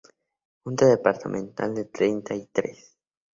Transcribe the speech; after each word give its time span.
Junta 0.63 0.87
Departamental 0.87 1.75
de 1.75 1.85
Treinta 1.85 2.33
y 2.33 2.47
Tres. 2.47 2.97